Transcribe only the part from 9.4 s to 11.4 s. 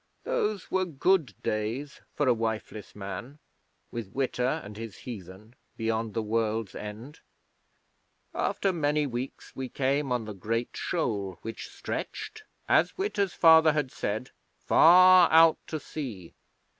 we came on the great Shoal